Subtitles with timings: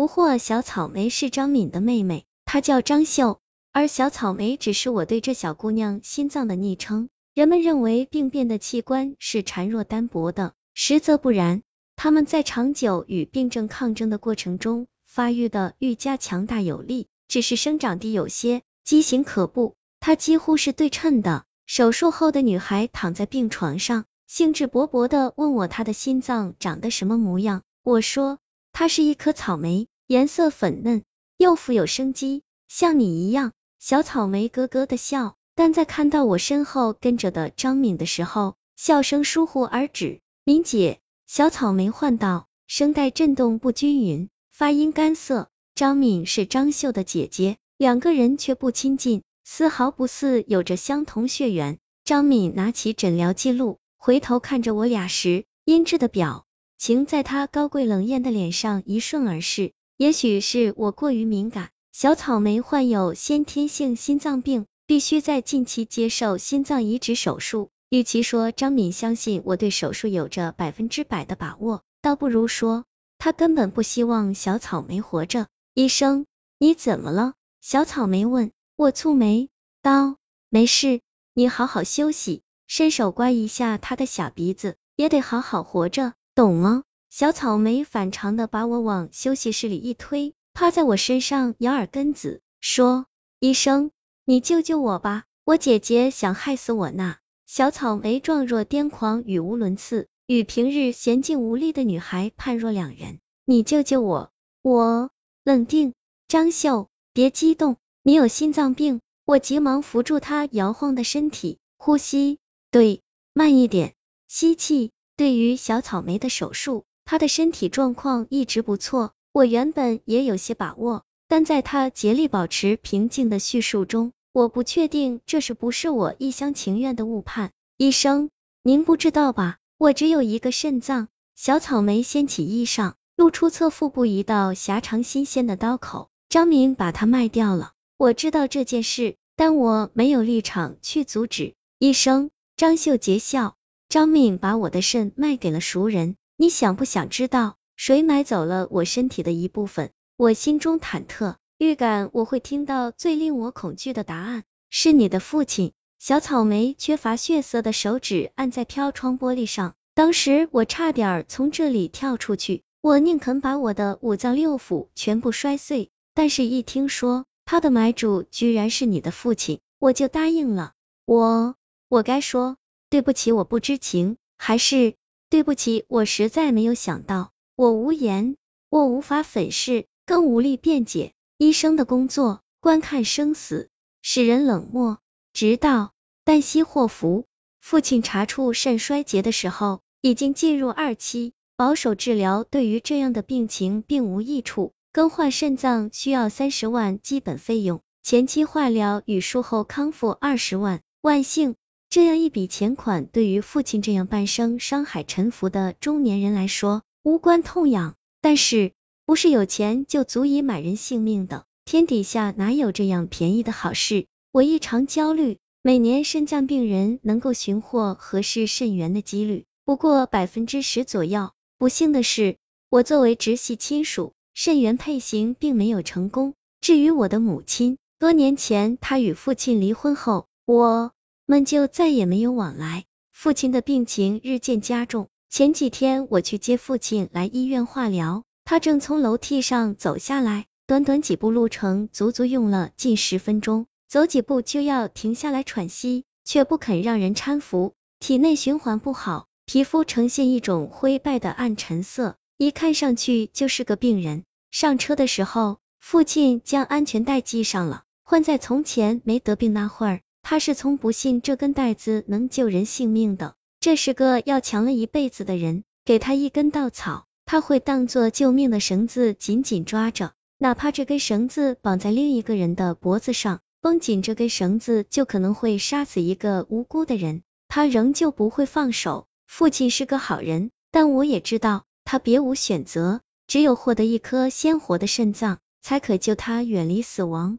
[0.00, 3.38] 不惑小草莓是张敏的妹妹，她叫张秀，
[3.70, 7.10] 而小草莓只是我对这小姑娘心脏的昵称。
[7.34, 11.60] 人们认为病变的器官是孱弱单薄的，实则不然，
[11.96, 19.74] 他们在长久与病症抗争的过程中，发育的愈加强大有力，只是生长地有些畸形可怖。
[20.00, 21.44] 它几乎是对称的。
[21.66, 27.60] 手术后的女孩躺在病床上，兴致勃勃的问我她的心脏长得什么模样。
[27.82, 28.38] 我说，
[28.72, 31.04] 它是一颗草莓，颜色粉嫩，
[31.38, 33.52] 又富有生机，像你一样。
[33.78, 35.36] 小草莓咯咯的笑。
[35.54, 40.18] 但在看到我身后跟着的张敏的时候，笑声疏忽而止。
[40.42, 45.48] 敏姐，小草莓唤道，声带震动不均匀，发音干涩。
[45.76, 51.78] 张敏是张秀的姐姐，两个人却不亲近，丝毫不似有着相同血缘。
[52.04, 56.46] 张敏拿起诊疗记录，回头看着我俩时，阴鸷的表
[56.78, 59.70] 情在她高贵冷艳的脸上一瞬而逝。
[60.00, 64.64] 也许是我过于敏感，小草莓患有先天性心脏病。
[64.86, 67.68] 必须在近期接受心脏移植手术。
[67.90, 72.86] 与其说张敏相信我对手术有着百分之百的把握，倒不如说
[73.18, 75.48] 他根本不希望小草莓活着。
[75.74, 76.24] 医生，
[76.58, 77.34] 你怎么了？
[77.60, 78.52] 小草莓问。
[78.76, 79.50] 我蹙眉
[79.82, 80.16] 道，
[80.48, 81.02] 没事，
[81.34, 86.84] 你好好休息，伸手刮一下他的小鼻子，也得好好活着，懂吗？
[87.10, 93.06] 小草莓反常的把我往休息室里一推，趴在我身上咬耳根子，说
[93.40, 93.90] ：“医生。”
[94.24, 97.16] 你救救我吧，我姐姐想害死我呢。
[97.46, 103.18] 小草莓状若癫狂，语无伦次，与平日娴静无力的女孩判若两人。
[103.44, 104.30] 你救救我，
[104.62, 105.10] 我
[105.42, 105.94] 冷静。
[106.28, 109.00] 张秀，别激动，你有心脏病。
[109.24, 112.38] 我急忙扶住她摇晃的身体，呼吸，
[112.70, 113.94] 对，慢一点，
[114.28, 114.92] 吸气。
[115.16, 124.12] 对于小草莓的手术，他的身体状况一直不错，我原本也有些把握，但在他竭力保持平静的叙述中。
[124.32, 127.50] 我不确定这是不是我一厢情愿的误判。
[127.76, 128.30] 医生，
[128.62, 129.56] 您不知道吧？
[129.76, 131.08] 我只有一个肾脏。
[131.34, 136.10] 小草莓掀起衣裳，露出侧腹部一道狭长新鲜的刀口。
[136.28, 137.72] 张敏把它卖掉了。
[137.96, 141.54] 我知道这件事，但我没有立场去阻止。
[141.80, 143.56] 医生，张秀杰笑。
[143.88, 146.14] 张敏把我的肾卖给了熟人。
[146.40, 149.90] 你想不想知道谁买走了我身体的一部分？
[150.16, 151.36] 我心中忐忑。
[151.58, 155.72] 预感我会听到最令我恐惧的答案，是你的父亲。
[155.98, 170.72] 小草莓缺乏血色的手指按在飘窗玻璃上，当时我差点从这里跳出去，我宁肯把我的五脏六腑全部摔碎，但是一听说他的买主居然是你的父亲，我就答应了。
[171.04, 171.54] 我，
[171.90, 172.56] 我该说
[172.88, 174.94] 对不起，我不知情，还是
[175.30, 177.30] 对不起，我实在没有想到。
[177.54, 178.36] 我无言，
[178.68, 181.12] 我无法粉饰，更无力辩解。
[181.38, 183.68] 医生的工作，观看生死，
[184.02, 184.98] 使人冷漠。
[185.32, 185.92] 直到
[186.24, 187.26] 旦夕祸福，
[187.60, 194.72] 父亲查出肾衰竭的时候，已经进入二期，保守治疗对于这样的病情并无益处。
[194.92, 200.80] 更换肾脏需要三十万基本费用，前期化疗与术后康复二十万。
[201.00, 201.54] 万幸，
[201.90, 208.72] 这样一笔钱款对于父亲这样半生商海沉浮的中年人来说无关痛痒，但是。
[209.06, 214.06] 不是有钱就足以买人性命的，天底下哪有这样便宜的好事？
[214.30, 221.32] 我异常焦虑，每年肾脏病人能够寻获合适肾源的几率不过百分之十左右。
[221.58, 222.36] 不幸的是，
[222.68, 226.34] 我作为直系亲属，肾源配型并没有成功。
[226.60, 230.92] 至于我的母亲，多年前她与父亲离婚后，我
[231.30, 232.86] 们就再也没有往来。
[233.12, 238.24] 父亲的病情日渐加重，前几天我去接父亲来医院化疗。
[238.44, 243.66] 他正从楼梯上走下来，短短几步路程，足足用了近十分钟。
[243.86, 247.74] 走几步就要停下来喘息，却不肯让人搀扶。
[248.00, 254.24] 体内循环不好，皮肤呈现一种灰败的暗沉色，一看上去就是个病人。
[254.50, 257.84] 上车的时候，父亲将安全带系上了。
[258.02, 263.34] 换在从前没得病那会儿，他是从不信这根带子能救人性命的。
[263.58, 267.06] 这是个要强了一辈子的人，给他一根稻草。
[267.26, 279.06] 他会当做救命的绳子紧紧抓着，哪怕这根绳子绑在另一个人的脖子上，绷紧这根绳子就可能会杀死一个无辜的人，他仍旧不会放手。
[279.26, 287.38] 父亲是个好人，但我也知道他别无选择，只有获得一颗鲜活的肾脏，才可救他远离死亡。